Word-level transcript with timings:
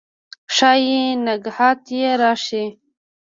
ښايي 0.55 1.01
نګهت 1.25 1.81
یې 1.99 2.09
راشي 2.21 2.65